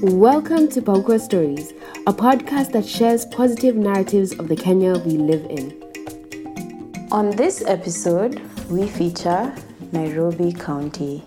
[0.00, 1.72] Welcome to Paukwa Stories,
[2.06, 5.74] a podcast that shares positive narratives of the Kenya we live in.
[7.10, 8.40] On this episode,
[8.70, 9.52] we feature
[9.90, 11.24] Nairobi County.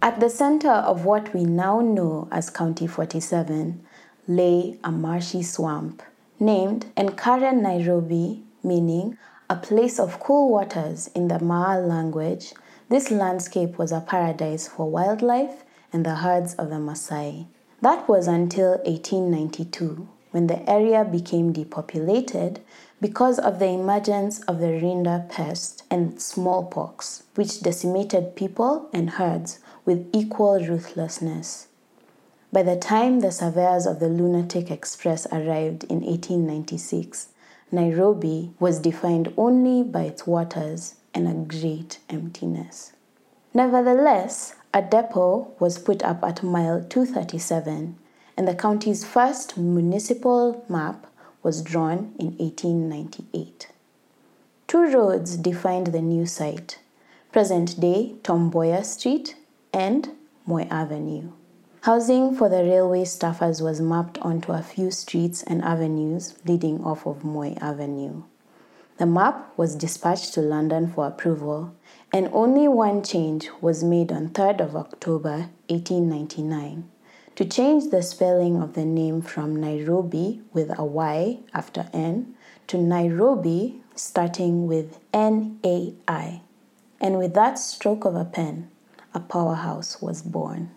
[0.00, 3.84] At the center of what we now know as County 47
[4.28, 6.04] lay a marshy swamp
[6.38, 9.18] named Enkare Nairobi, meaning
[9.50, 12.52] a place of cool waters in the Maa language.
[12.88, 17.46] This landscape was a paradise for wildlife and the herds of the Maasai.
[17.80, 22.60] That was until 1892, when the area became depopulated
[23.00, 30.08] because of the emergence of the rinderpest and smallpox, which decimated people and herds with
[30.12, 31.68] equal ruthlessness.
[32.52, 37.28] By the time the surveyors of the Lunatic Express arrived in 1896,
[37.70, 42.92] Nairobi was defined only by its waters and a great emptiness.
[43.52, 47.96] Nevertheless, a depot was put up at mile 237,
[48.36, 51.06] and the county's first municipal map
[51.42, 53.68] was drawn in 1898.
[54.66, 56.78] Two roads defined the new site
[57.32, 59.36] present day Tom Mboya Street
[59.72, 60.10] and
[60.46, 61.30] Moi Avenue.
[61.82, 67.06] Housing for the railway staffers was mapped onto a few streets and avenues leading off
[67.06, 68.22] of Moi Avenue.
[68.98, 71.72] The map was dispatched to London for approval,
[72.12, 76.90] and only one change was made on 3rd of October 1899
[77.36, 82.34] to change the spelling of the name from Nairobi with a Y after N
[82.66, 86.40] to Nairobi starting with N A I.
[87.00, 88.68] And with that stroke of a pen,
[89.14, 90.70] a powerhouse was born.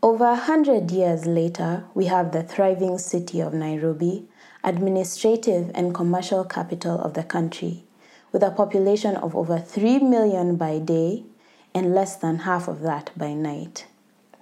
[0.00, 4.28] Over a hundred years later, we have the thriving city of Nairobi
[4.62, 7.82] administrative and commercial capital of the country,
[8.30, 11.24] with a population of over 3 million by day
[11.74, 13.88] and less than half of that by night.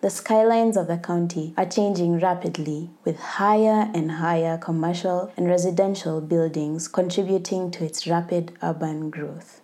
[0.03, 6.21] The skylines of the county are changing rapidly, with higher and higher commercial and residential
[6.21, 9.63] buildings contributing to its rapid urban growth.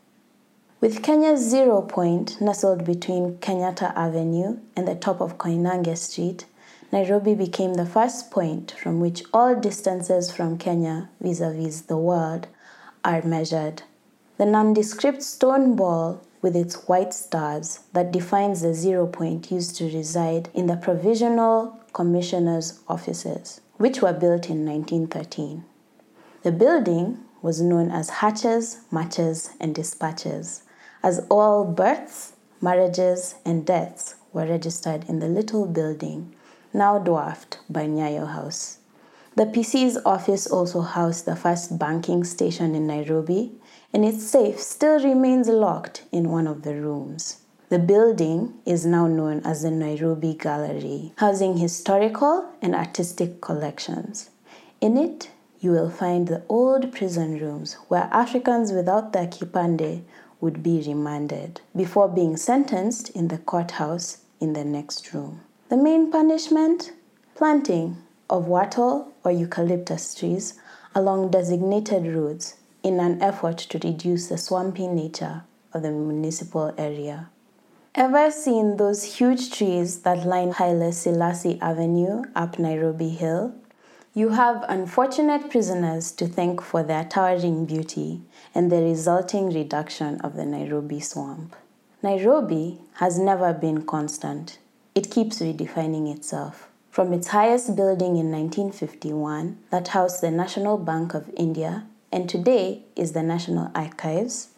[0.83, 6.45] With Kenya's zero point nestled between Kenyatta Avenue and the top of Koinange Street,
[6.91, 11.97] Nairobi became the first point from which all distances from Kenya vis a vis the
[11.97, 12.49] world
[13.05, 13.85] are measured.
[14.39, 19.85] The nondescript stone ball with its white stars that defines the zero point used to
[19.85, 25.63] reside in the Provisional Commissioner's offices, which were built in 1913.
[26.43, 30.65] The building was known as hatches, matches, and dispatches,
[31.03, 36.35] as all births, marriages, and deaths were registered in the little building
[36.75, 38.79] now dwarfed by Nyayo House.
[39.35, 43.53] The PC's office also housed the first banking station in Nairobi,
[43.93, 47.39] and its safe still remains locked in one of the rooms.
[47.69, 54.29] The building is now known as the Nairobi Gallery, housing historical and artistic collections.
[54.81, 55.31] In it,
[55.61, 60.03] you will find the old prison rooms where Africans without their kipande
[60.43, 65.41] would be remanded before being sentenced in the courthouse in the next room.
[65.71, 66.93] The main punishment?
[67.37, 67.97] Planting
[68.29, 70.59] of wattle or eucalyptus trees
[70.95, 77.31] along designated roads in an effort to reduce the swampy nature of the municipal area.
[77.95, 83.55] Ever seen those huge trees that line Haile Selassie Avenue up Nairobi Hill?
[84.15, 88.21] You have unfortunate prisoners to thank for their towering beauty
[88.55, 91.57] and the resulting reduction of the Nairobi swamp.
[92.03, 94.59] Nairobi has never been constant.
[94.95, 96.69] It keeps redefining itself.
[96.91, 102.83] From its highest building in 1951 that housed the National Bank of India and today
[102.95, 104.49] is the National Archives,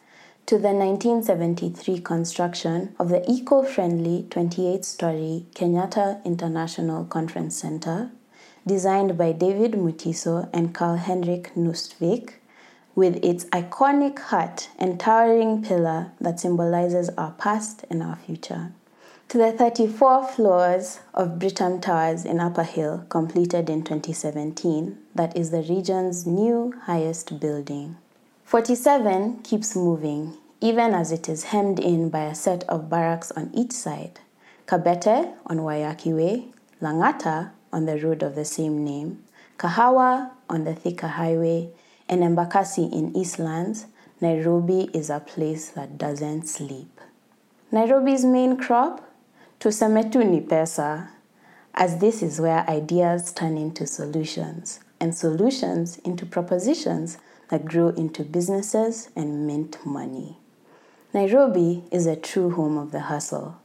[0.47, 8.11] to the 1973 construction of the eco friendly 28 story Kenyatta International Conference Center,
[8.67, 12.35] designed by David Mutiso and Karl Henrik Nøstvik,
[12.95, 18.73] with its iconic hut and towering pillar that symbolizes our past and our future
[19.29, 25.51] to the 34 floors of Britam Towers in Upper Hill, completed in 2017, that is
[25.51, 27.97] the region's new highest building.
[28.45, 33.51] 47 keeps moving, even as it is hemmed in by a set of barracks on
[33.55, 34.21] each side.
[34.67, 36.47] Kabete on Waiyaki Way,
[36.81, 39.25] Lang'ata on the road of the same name,
[39.59, 41.71] Kahawa on the Thika Highway,
[42.09, 43.87] and Embakasi in Eastlands,
[44.21, 47.01] Nairobi is a place that doesn't sleep.
[47.73, 49.13] Nairobi's main crop?
[49.59, 51.09] Tuseme tu ni pesa,
[51.75, 57.19] as this is where ideas turn into solutions and solutions into propositions
[57.49, 60.39] that grow into businesses and mint money.
[61.13, 63.61] Nairobi is a true home of the hustle.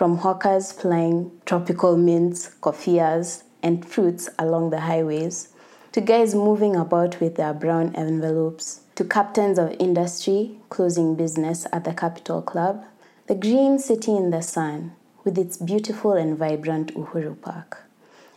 [0.00, 5.48] from hawkers plying tropical mints, koffias, and fruits along the highways,
[5.92, 11.84] to guys moving about with their brown envelopes, to captains of industry closing business at
[11.84, 12.84] the Capital Club,
[13.26, 14.92] the green city in the sun
[15.24, 17.84] with its beautiful and vibrant Uhuru Park,